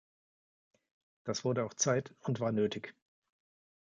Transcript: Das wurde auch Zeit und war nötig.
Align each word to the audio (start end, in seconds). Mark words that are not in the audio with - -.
Das 1.25 1.45
wurde 1.45 1.63
auch 1.63 1.75
Zeit 1.75 2.15
und 2.21 2.39
war 2.39 2.51
nötig. 2.51 2.95